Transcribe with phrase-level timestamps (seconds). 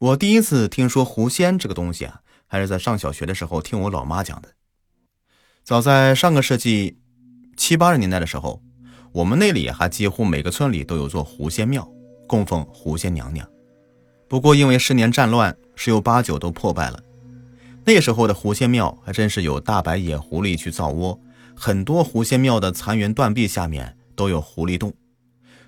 [0.00, 4.50] 我第一次听说狐仙这个东西啊，还是在上小学的时候听我老妈讲的。
[5.64, 6.98] 早在上个世纪
[7.56, 8.62] 七八十年代的时候，
[9.10, 11.90] 我们那里还几乎每个村里都有座狐仙庙，
[12.28, 13.44] 供奉狐仙娘娘。
[14.28, 17.02] 不过因为十年战乱，十有八九都破败了。
[17.84, 21.20] 那时候的狐仙庙还真是有大白野狐狸去造窝，
[21.56, 24.94] 很多狐仙庙的残垣断壁下面都有狐狸洞，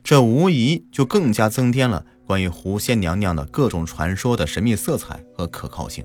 [0.05, 2.07] 这无疑就更加增添了。
[2.31, 6.05] 关于狐仙娘娘的各种传说的神秘色彩和可靠性。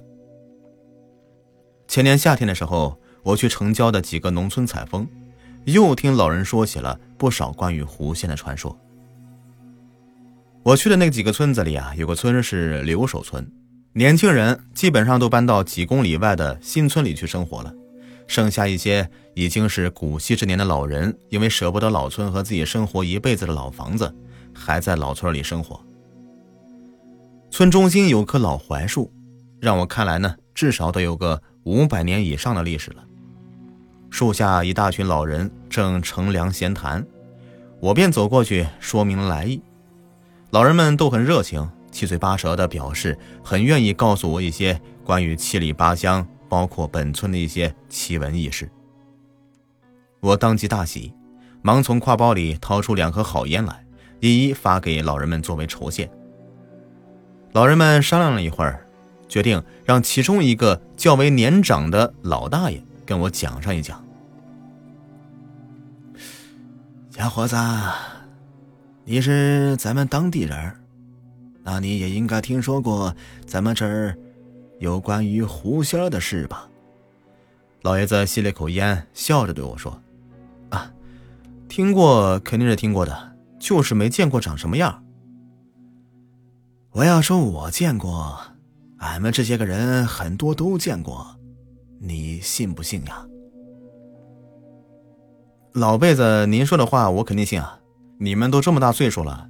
[1.87, 5.07] 前年夏天的时候，我去城郊的几个农村采风，
[5.65, 8.75] 又听老人说起了不少关于狐仙的传说。
[10.63, 13.47] 我去的那几个村子里啊，有个村是留守村，
[13.93, 17.71] 年轻人基本上都搬到几公里外的新村里去生活了，
[18.25, 24.11] 剩下一些已经是古稀之年的老人，因为舍不得老村和自己生活一辈子的老房子，
[24.55, 25.79] 还在老村里生活。
[27.55, 29.09] 村中心有棵老槐树，
[29.61, 33.01] 让我看来呢，至少得有个五百年以上的历史了。
[34.09, 37.07] 树下一大群老人正乘凉闲谈，
[37.79, 39.61] 我便走过去说明来意。
[40.49, 48.69] 老人们都很热情，七嘴八舌的表示很愿意告诉我一些关于七里八乡，包括本村的一些奇闻异事。
[50.19, 51.13] 我当即大喜，
[51.61, 53.85] 忙从挎包里掏出两盒好烟来，
[54.19, 56.11] 一一发给老人们作为酬谢。
[57.55, 58.85] 老人们商量了一会儿，
[59.29, 64.03] 决定让其中一个较为年长的老大爷跟我讲上一讲。
[67.11, 67.55] 小伙子，
[69.05, 70.75] 你是咱们当地人，
[71.63, 74.17] 那你也应该听说过咱们这儿
[74.79, 76.67] 有关于狐仙的事吧？
[77.83, 79.97] 老爷子吸了口烟，笑着对我说
[80.71, 80.91] ：“啊，
[81.69, 85.01] 听过肯定是听过的，就是没见过长什么样。”
[86.95, 88.39] 我要说，我见过，
[88.99, 91.27] 俺们这些个人很多都见过，
[91.99, 93.27] 你信不信呀？
[95.73, 97.81] 老辈子，您说的话我肯定信啊！
[98.17, 99.49] 你们都这么大岁数了，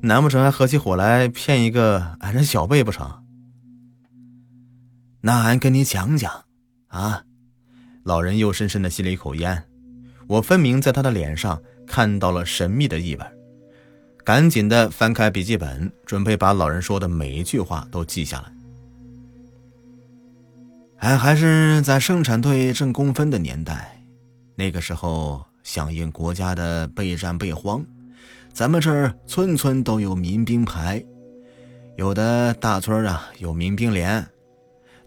[0.00, 3.22] 难不成还合起伙来骗一个俺这小辈不成？
[5.20, 6.44] 那俺跟你讲讲，
[6.88, 7.22] 啊！
[8.02, 9.62] 老人又深深的吸了一口烟，
[10.26, 13.24] 我分明在他的脸上看到了神秘的意味。
[14.24, 18.50] 赶紧的翻开笔记本，准备把老人说的每一句话都记下来。
[21.00, 24.02] 俺还是在生产队挣工分的年代，
[24.54, 27.84] 那个时候响应国家的备战备荒，
[28.50, 31.04] 咱们这儿村村都有民兵排，
[31.96, 34.26] 有的大村啊有民兵连，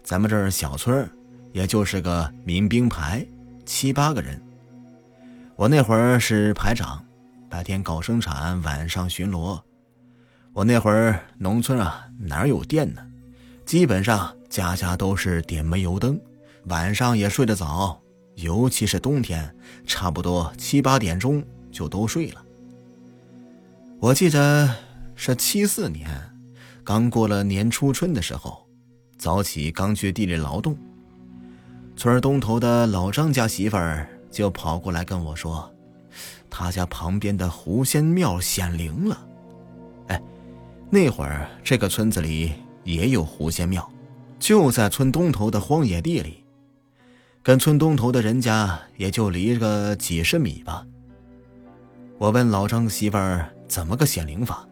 [0.04, 1.10] 咱们这儿小村
[1.52, 3.26] 也就是个民兵排，
[3.66, 4.40] 七八个人。
[5.56, 7.04] 我那会儿是排长。
[7.48, 9.60] 白天搞生产，晚上巡逻。
[10.52, 13.00] 我那会儿农村啊，哪有电呢？
[13.64, 16.20] 基本上家家都是点煤油灯，
[16.64, 18.00] 晚上也睡得早，
[18.34, 19.54] 尤其是冬天，
[19.86, 22.44] 差不多七八点钟就都睡了。
[24.00, 24.68] 我记得
[25.14, 26.08] 是七四年，
[26.84, 28.66] 刚过了年初春的时候，
[29.16, 30.76] 早起刚去地里劳动，
[31.96, 35.72] 村东头的老张家媳妇儿就跑过来跟我说。
[36.58, 39.26] 他家旁边的狐仙庙显灵了，
[40.08, 40.20] 哎，
[40.90, 42.52] 那会儿这个村子里
[42.82, 43.88] 也有狐仙庙，
[44.40, 46.42] 就在村东头的荒野地里，
[47.44, 50.84] 跟村东头的人家也就离个几十米吧。
[52.18, 54.66] 我问老张媳妇儿怎么个显灵法，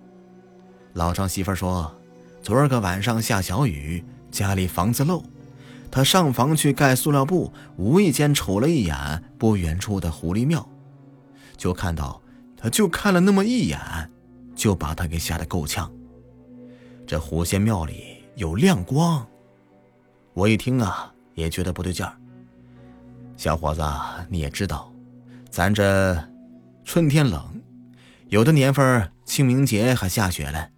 [0.94, 1.94] 老张媳妇儿说，
[2.42, 5.22] 昨儿个晚上下小雨，家里房子漏，
[5.88, 10.68] 他上房去盖塑料布，无意间瞅了一眼不远处的狐狸庙。
[11.56, 12.20] 就看到，
[12.56, 13.78] 他就看了那么一眼，
[14.54, 15.90] 就把他给吓得够呛。
[17.06, 19.26] 这狐仙庙里有亮光，
[20.34, 22.12] 我一听啊，也觉得不对劲儿。
[23.36, 23.82] 小伙子，
[24.28, 24.92] 你也知道，
[25.50, 26.16] 咱这
[26.84, 27.62] 春天冷，
[28.28, 30.70] 有的年份清明节还下雪嘞，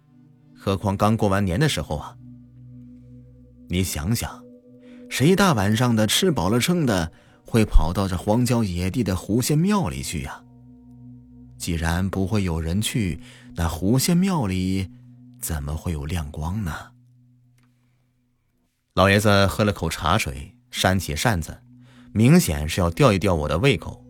[0.55, 2.15] 何况刚过完年的时候啊。
[3.69, 4.43] 你想想，
[5.09, 7.11] 谁大晚上的吃饱了撑的，
[7.45, 10.43] 会跑到这荒郊野地的狐仙庙里去呀？
[11.59, 13.21] 既然不会有人去，
[13.55, 14.89] 那狐仙庙里
[15.39, 16.73] 怎么会有亮光呢？
[18.93, 21.61] 老爷子喝了口茶水，扇起扇子，
[22.13, 24.03] 明显是要吊一吊我的胃口。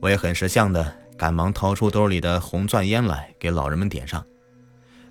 [0.00, 4.24] 我也很识相的，赶忙掏出兜里的红钻烟来给老人们点上。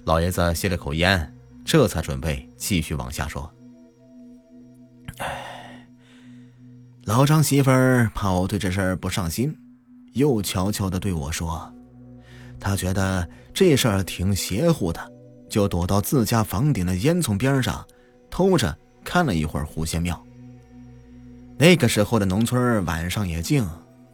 [0.06, 3.54] 老爷子吸了口烟，这才准备继续往下说。
[5.20, 5.88] 哎，
[7.04, 9.56] 老张媳妇儿怕我对这事儿不上心。
[10.14, 11.72] 又悄悄地对我说
[12.60, 15.12] ：“他觉得这事儿挺邪乎的，
[15.50, 17.86] 就躲到自家房顶的烟囱边上，
[18.30, 20.22] 偷着看了一会儿狐仙庙。
[21.58, 23.68] 那个时候的农村晚上也静，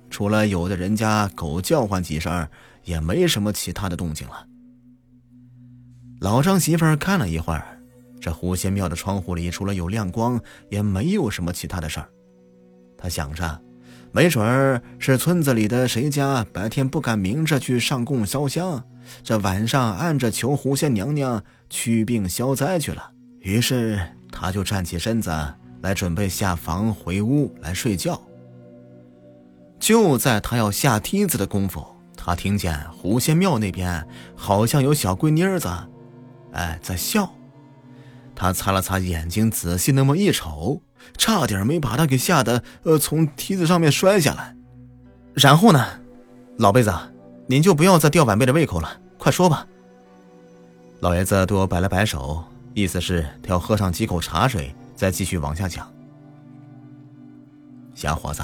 [0.09, 2.47] 除了有的人家狗叫唤几声，
[2.83, 4.45] 也没什么其他的动静了。
[6.19, 7.79] 老张媳妇儿看了一会儿，
[8.19, 12.09] 这狐仙庙的窗户里除了有亮光，也没有什么其他的事儿。
[12.97, 13.61] 他想着，
[14.11, 18.83] 没准儿是村子里的谁家白天不敢明着去上供烧香，
[19.23, 23.11] 这晚上按着求狐仙娘娘驱病消灾去了。
[23.39, 24.01] 于是
[24.31, 25.29] 他就站起身子
[25.81, 28.19] 来，准备下房回屋来睡觉。
[29.79, 31.85] 就在他要下梯子的功夫，
[32.17, 35.69] 他听见狐仙庙那边好像有小闺妮子。
[36.51, 37.31] 哎，在笑。
[38.35, 40.81] 他擦了擦眼睛，仔细那么一瞅，
[41.17, 44.55] 差点没把他给吓得呃从梯子上面摔下来。
[45.33, 45.85] 然后呢，
[46.57, 46.93] 老辈子，
[47.47, 49.65] 您就不要再吊晚辈的胃口了，快说吧。
[50.99, 52.43] 老爷子对我摆了摆手，
[52.73, 55.89] 意思是他要喝上几口茶水，再继续往下讲。
[57.95, 58.41] 小伙子，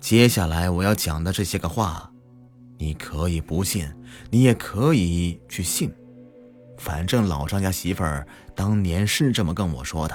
[0.00, 2.10] 接下来我要讲的这些个话，
[2.76, 3.88] 你可以不信，
[4.30, 5.92] 你也可以去信。
[6.76, 10.14] 反正老张家媳妇儿当年是这么跟我说的。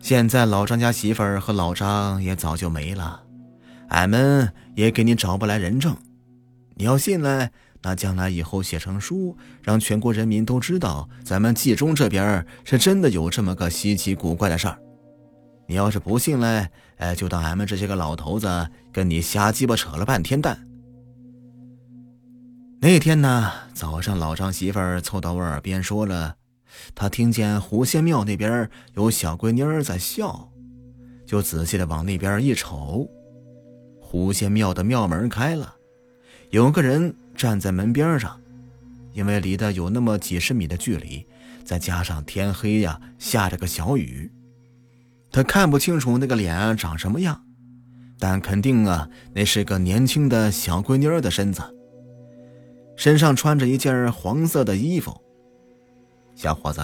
[0.00, 3.22] 现在老张家媳妇儿和老张也早就没了，
[3.88, 5.96] 俺们也给你找不来人证。
[6.74, 7.50] 你要信嘞，
[7.82, 14.78] 那将来以后写成书，让全国人民都知道咱们冀中这边是真的有这么个稀奇古怪的事儿。
[15.68, 20.66] 你要是不信嘞，哎，就当俺们这些个老头子跟你瞎鸡巴扯了半天蛋。
[22.80, 26.34] 那天呢，早上老张媳妇儿凑到我耳边说了，
[26.94, 30.50] 他听见狐仙庙那边有小闺妮儿在笑，
[31.26, 33.08] 就仔细的往那边一瞅，
[34.00, 35.74] 狐仙庙的庙门开了，
[36.50, 38.40] 有个人站在门边上，
[39.12, 41.26] 因为离得有那么几十米的距离，
[41.64, 44.30] 再加上天黑呀，下着个小雨，
[45.30, 47.40] 他看不清楚那个脸长什么样，
[48.18, 51.62] 但肯定啊，那是个年轻的小闺妮儿的身子。
[52.96, 55.18] 身上穿着一件黄色的衣服，
[56.34, 56.80] 小伙子，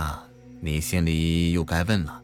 [0.60, 2.22] 你心里又该问了：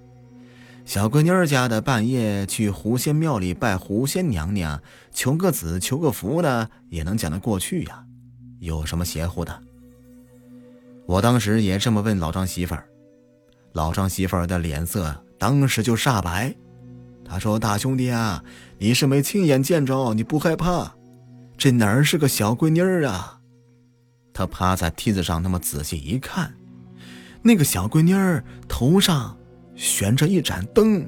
[0.85, 4.81] 小闺妮家的半夜去狐仙庙里拜狐仙娘娘，
[5.13, 8.05] 求个子求个福的，也能讲得过去呀？
[8.61, 9.61] 有什么邪乎的？
[11.07, 12.87] 我当时也这么问老张媳妇儿，
[13.73, 16.55] 老张媳妇儿的脸色当时就煞白。
[17.25, 18.45] 他说：“大兄弟啊，
[18.79, 20.95] 你是没亲眼见着，你不害怕？
[21.57, 23.41] 这哪儿是个小闺妮儿啊？”
[24.35, 26.53] 他趴在梯子上，那么仔细一看，
[27.43, 29.37] 那个小闺妮儿头上
[29.75, 31.06] 悬着一盏灯，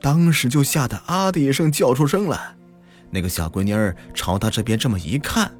[0.00, 2.56] 当时就吓得啊的一声叫出声来。
[3.10, 5.50] 那个小闺妮儿朝他这边这么一看，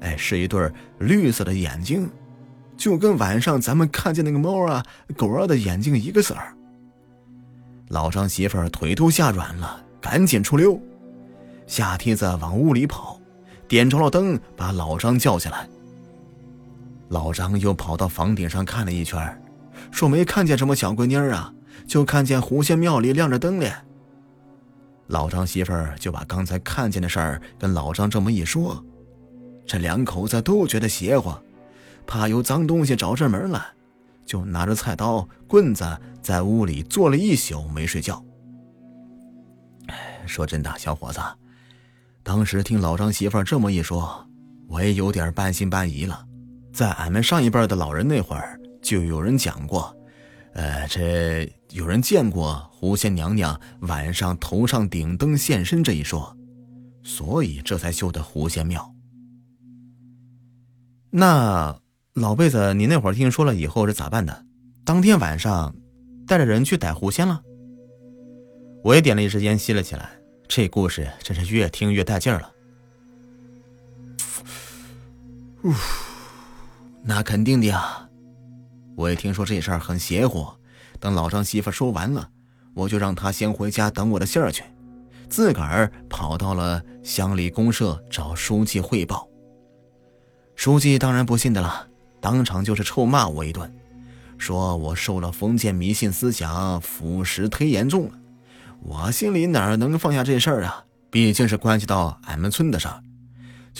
[0.00, 2.10] 哎，是一对绿色的眼睛，
[2.76, 4.84] 就跟晚上咱们看见那个猫啊、
[5.16, 6.54] 狗啊的眼睛一个色儿。
[7.88, 10.80] 老张媳妇儿腿都吓软了，赶紧出溜，
[11.66, 13.20] 下梯子往屋里跑，
[13.68, 15.68] 点着了灯，把老张叫下来。
[17.10, 19.42] 老张又跑到房顶上看了一圈，
[19.90, 21.52] 说没看见什么小闺妮儿啊，
[21.84, 23.72] 就看见狐仙庙里亮着灯嘞。
[25.08, 28.80] 老张媳妇儿就把刚才看见的事儿跟老张这么一说，
[29.66, 31.34] 这两口子都觉得邪乎，
[32.06, 33.60] 怕有脏东西找上门来，
[34.24, 35.84] 就拿着菜刀、棍子
[36.22, 38.24] 在屋里坐了一宿没睡觉。
[40.26, 41.20] 说真的，小伙子，
[42.22, 44.24] 当时听老张媳妇儿这么一说，
[44.68, 46.26] 我也有点半信半疑了。
[46.72, 49.94] 在俺们上一辈的老人那会儿，就有人讲过，
[50.54, 56.36] 呃，这有人见过狐仙娘娘晚上头上顶灯现身这一说，
[57.02, 58.94] 所以这才修的狐仙庙。
[61.10, 61.76] 那
[62.14, 64.44] 老辈子，你那会儿听说了以后是咋办的？
[64.84, 65.74] 当天晚上
[66.26, 67.42] 带着人去逮狐仙了？
[68.82, 70.10] 我也点了一支烟吸了起来，
[70.48, 72.52] 这故事真是越听越带劲儿了。
[77.02, 78.08] 那肯定的呀，
[78.96, 80.46] 我也听说这事儿很邪乎。
[80.98, 82.28] 等老张媳妇说完了，
[82.74, 84.62] 我就让他先回家等我的信儿去，
[85.28, 89.26] 自个儿跑到了乡里公社找书记汇报。
[90.54, 91.88] 书记当然不信的了，
[92.20, 93.72] 当场就是臭骂我一顿，
[94.36, 98.12] 说我受了封建迷信思想腐蚀忒严重了。
[98.82, 100.84] 我心里哪能放下这事儿啊？
[101.10, 103.02] 毕竟是关系到俺们村的事儿。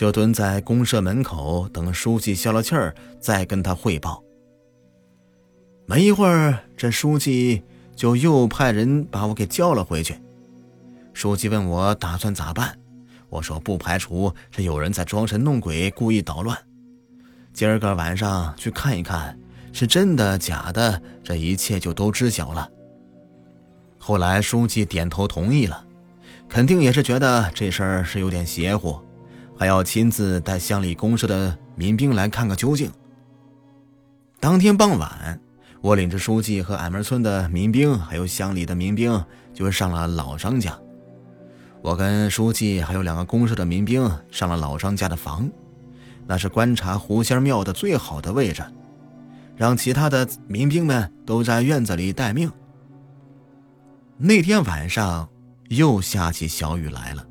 [0.01, 4.23] 就蹲在公社门口等书记消了气儿，再跟他汇报。
[5.85, 7.61] 没一会儿，这书记
[7.95, 10.19] 就又派人把我给叫了回去。
[11.13, 12.75] 书记问我打算咋办，
[13.29, 16.57] 我说不排除是有人在装神弄鬼，故意捣乱。
[17.53, 19.37] 今儿个晚上去看一看，
[19.71, 22.67] 是真的假的，这一切就都知晓了。
[23.99, 25.85] 后来书记点头同意了，
[26.49, 28.99] 肯定也是觉得这事儿是有点邪乎，
[29.61, 32.91] 还要亲自带乡里公社的民兵来看个究竟。
[34.39, 35.39] 当天傍晚，
[35.81, 40.75] 我领着书记和俺们村的民兵，还有乡里的民兵，就上了老张家。
[41.79, 45.47] 我跟书记还有两个公社的民兵上了老张家的房，
[46.25, 48.63] 那是观察狐仙庙的最好的位置，
[49.55, 52.51] 让其他的民兵们都在院子里待命。
[54.17, 55.29] 那天晚上
[55.67, 57.23] 又下起小雨来了，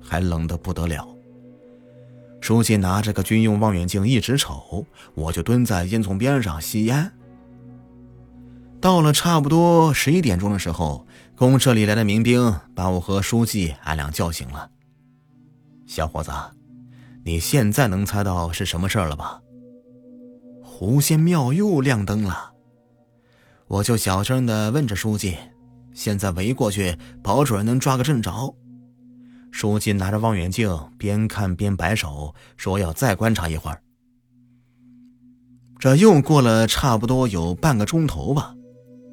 [0.00, 1.08] 还冷得不得了。
[2.42, 4.84] 书记拿着个军用望远镜一直瞅，
[5.14, 7.10] 我就蹲在烟囱边上吸烟。
[8.80, 11.06] 到了差不多十一点钟的时候，
[11.36, 14.68] 公社里来的民兵把我和书记俺俩叫醒了。
[15.86, 16.32] 小伙子，
[17.24, 19.40] 你现在能猜到是什么事儿了吧？
[20.64, 22.52] 狐仙庙又亮灯了。
[23.68, 25.38] 我就小声的问着书记
[25.94, 28.52] ：“现在围过去，保准能抓个正着。”
[29.52, 33.80] 书记拿着望远镜，边看边摆手，说：“要再观察一会儿。”
[35.78, 38.54] 这又过了差不多有半个钟头吧，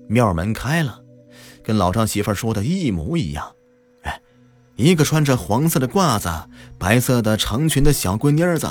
[0.07, 1.03] 庙门开了，
[1.63, 3.51] 跟老张媳妇说的一模一样。
[4.03, 4.21] 哎，
[4.75, 6.29] 一个穿着黄色的褂子、
[6.79, 8.67] 白色的长裙的小闺妮子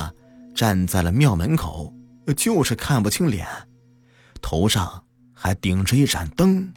[0.55, 1.93] 站在了庙门口，
[2.37, 3.47] 就是看不清脸，
[4.41, 6.73] 头上还顶着一盏灯。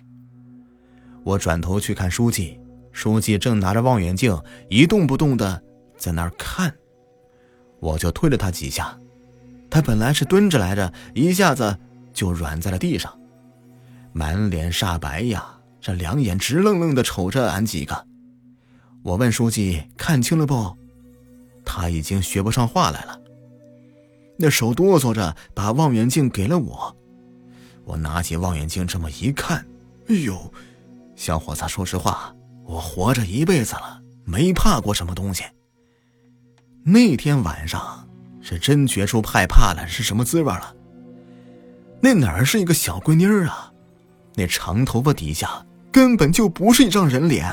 [1.24, 2.60] 我转头去看书记。
[2.92, 4.38] 书记正拿着望远镜
[4.70, 5.62] 一动不动的
[5.98, 6.74] 在那儿看，
[7.80, 8.98] 我就推了他几下，
[9.70, 11.78] 他本来是蹲着来着，一下子
[12.14, 13.18] 就软在了地上，
[14.12, 18.06] 满脸煞白呀，这两眼直愣愣的瞅着俺几个。
[19.04, 20.78] 我问书记看清了不？
[21.64, 23.20] 他已经学不上话来了，
[24.38, 26.96] 那手哆嗦着把望远镜给了我，
[27.86, 29.66] 我拿起望远镜这么一看，
[30.08, 30.52] 哎呦，
[31.16, 32.36] 小伙子，说实话。
[32.72, 35.44] 我活着一辈子了，没怕过什么东西。
[36.86, 38.08] 那天晚上
[38.42, 40.74] 是真觉出害怕了是什么滋味了。
[42.01, 43.70] 那哪儿是一个小闺妮儿啊？
[44.36, 47.46] 那长头发底下根本就不是一张人脸，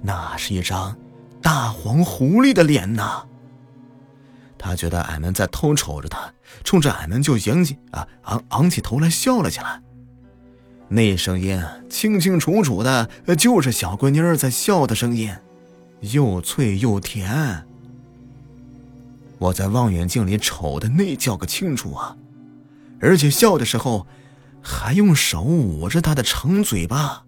[0.00, 0.96] 那是一张
[1.42, 3.26] 大黄狐狸的脸呐。
[4.56, 6.32] 他觉得俺们在偷瞅着他，
[6.62, 9.82] 冲着俺们就扬起啊昂昂起头来笑了起来。
[10.92, 15.32] 那声音清清楚楚的，就是小闺妮在笑的声音，
[16.00, 17.64] 又脆又甜。
[19.38, 22.16] 我在望远镜里瞅的那叫个清楚啊！
[23.00, 24.04] 而且笑的时候，
[24.60, 27.24] 还用手捂着她的长嘴巴，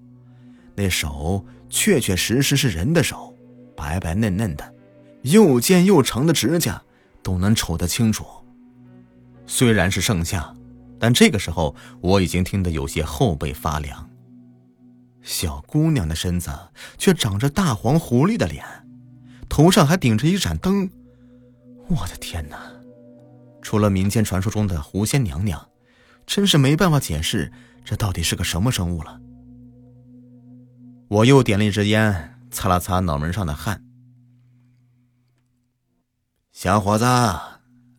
[0.74, 3.32] 那手确确实实是人的手，
[3.76, 4.74] 白白嫩嫩的，
[5.22, 6.82] 又尖又长的指甲
[7.22, 8.26] 都能瞅得清楚。
[9.46, 10.52] 虽然是盛夏。
[11.02, 14.08] 但这个时候，我已经听得有些后背发凉。
[15.20, 16.48] 小姑娘的身子
[16.96, 18.64] 却长着大黄狐狸的脸，
[19.48, 20.88] 头上还顶着一盏灯。
[21.88, 22.56] 我的天哪！
[23.62, 25.68] 除了民间传说中的狐仙娘娘，
[26.24, 27.50] 真是没办法解释
[27.84, 29.20] 这到底是个什么生物了。
[31.08, 33.82] 我又点了一支烟，擦了擦脑门上的汗。
[36.52, 37.04] 小伙子，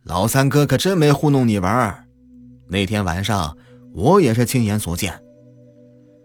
[0.04, 2.03] 老三哥可真没糊弄你玩儿
[2.68, 3.56] 那天晚上，
[3.94, 5.20] 我也是亲眼所见。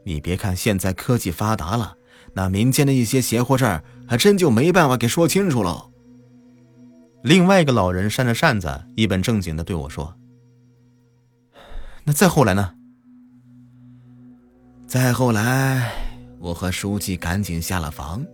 [0.04, 1.94] 你别看现在科技发达了，
[2.32, 5.92] 那民间的一些邪乎事儿，还真就没办法给说清楚喽。
[7.22, 10.14] 另外一个老人扇着扇子，一本正经的对我说
[12.04, 12.72] ：“那再后来呢？”
[14.86, 15.92] 再后来，
[16.38, 18.24] 我和书记赶紧下了房，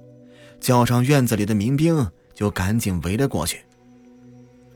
[0.61, 3.65] 叫上院子里的民兵，就赶紧围了过去。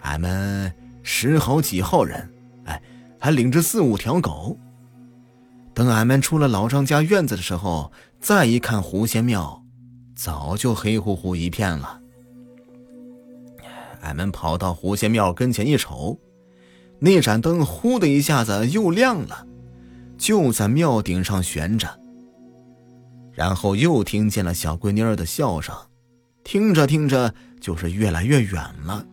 [0.01, 0.73] 俺们
[1.05, 2.29] 十好几号人，
[2.65, 2.83] 哎。
[3.19, 4.57] 还领着四五条狗。
[5.75, 9.63] 等俺们出了老张家院子的时候，再一看狐仙庙，
[10.17, 12.01] 早就黑乎乎一片了。
[14.01, 16.19] 俺们跑到狐仙庙跟前一瞅，
[16.99, 19.47] 那盏灯忽的一下子又亮了，
[20.17, 21.89] 就在庙顶上悬着。
[23.33, 25.75] 然后又听见了小闺妮儿的笑声，
[26.43, 29.07] 听着听着就是越来越远了。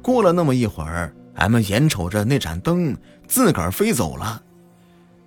[0.00, 1.14] 过了那么一会儿。
[1.34, 4.42] 俺们眼瞅着那盏灯自个儿飞走了，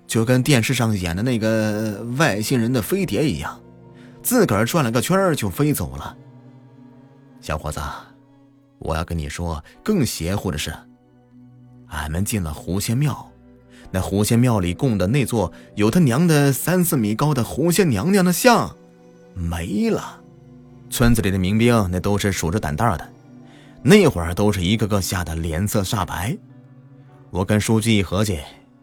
[0.07, 3.59] 就跟电视上演的那个外星人的飞碟一样，
[4.23, 6.15] 自个儿转了个圈就飞走了。
[7.41, 7.79] 小伙子，
[8.79, 10.73] 我要跟你说更邪乎的是，
[11.87, 13.29] 俺们进了狐仙庙，
[13.91, 18.75] 那狐仙庙里供的那座有他娘的三四米高的狐仙娘娘的像
[19.33, 20.21] 没了。
[20.89, 23.09] 村子里的民兵那都是数着胆大的。
[23.84, 26.38] 那会儿都是一个个吓得脸色煞白。
[27.29, 28.39] 我跟书记一合计，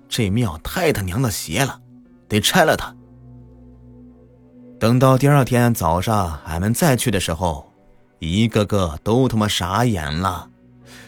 [0.09, 1.81] 这庙太他娘的邪了，
[2.29, 2.95] 得拆了它。
[4.79, 7.73] 等到第二天早上，俺们再去的时候，
[8.19, 10.51] 一个个都他妈傻眼了，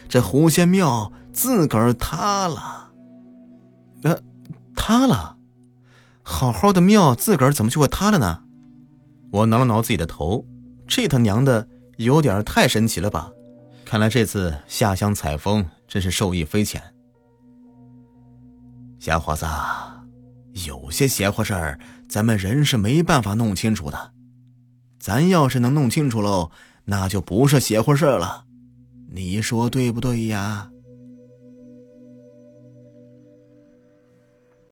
[0.09, 2.91] 这狐仙庙自个儿塌了。
[4.03, 4.19] 呃，
[4.75, 5.37] 塌了？
[6.23, 8.41] 好好的庙自个儿怎么就会塌了呢？
[9.31, 10.45] 我挠了挠自己的头，
[10.87, 11.67] 这他娘的
[11.97, 13.31] 有点太神奇了吧！
[13.89, 16.83] 看来这次下乡采风真是受益匪浅。
[18.99, 19.45] 小伙子，
[20.67, 21.79] 有些邪乎事儿，
[22.09, 24.11] 咱们人是没办法弄清楚的。
[24.99, 26.51] 咱要是能弄清楚喽，
[26.83, 28.43] 那就不是邪乎事儿了。
[29.09, 30.69] 你说对不对呀？